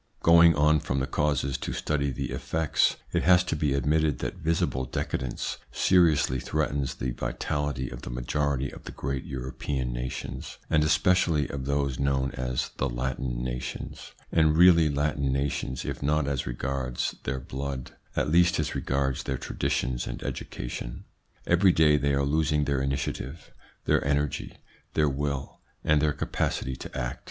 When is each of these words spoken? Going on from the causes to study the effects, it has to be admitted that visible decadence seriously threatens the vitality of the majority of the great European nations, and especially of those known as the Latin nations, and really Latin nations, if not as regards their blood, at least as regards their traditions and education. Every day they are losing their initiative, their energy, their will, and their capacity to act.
Going 0.23 0.55
on 0.55 0.79
from 0.79 0.99
the 0.99 1.05
causes 1.05 1.59
to 1.59 1.73
study 1.73 2.09
the 2.09 2.31
effects, 2.31 2.95
it 3.13 3.21
has 3.21 3.43
to 3.43 3.55
be 3.55 3.75
admitted 3.75 4.17
that 4.17 4.37
visible 4.37 4.83
decadence 4.83 5.59
seriously 5.71 6.39
threatens 6.39 6.95
the 6.95 7.11
vitality 7.11 7.87
of 7.91 8.01
the 8.01 8.09
majority 8.09 8.71
of 8.71 8.85
the 8.85 8.91
great 8.91 9.25
European 9.25 9.93
nations, 9.93 10.57
and 10.71 10.83
especially 10.83 11.47
of 11.49 11.65
those 11.65 11.99
known 11.99 12.31
as 12.31 12.69
the 12.77 12.89
Latin 12.89 13.43
nations, 13.43 14.13
and 14.31 14.57
really 14.57 14.89
Latin 14.89 15.31
nations, 15.31 15.85
if 15.85 16.01
not 16.01 16.27
as 16.27 16.47
regards 16.47 17.13
their 17.23 17.39
blood, 17.39 17.91
at 18.15 18.27
least 18.27 18.59
as 18.59 18.73
regards 18.73 19.21
their 19.21 19.37
traditions 19.37 20.07
and 20.07 20.23
education. 20.23 21.03
Every 21.45 21.71
day 21.71 21.97
they 21.97 22.15
are 22.15 22.25
losing 22.25 22.63
their 22.65 22.81
initiative, 22.81 23.51
their 23.85 24.03
energy, 24.03 24.57
their 24.95 25.09
will, 25.09 25.59
and 25.83 26.01
their 26.01 26.11
capacity 26.13 26.75
to 26.77 26.97
act. 26.97 27.19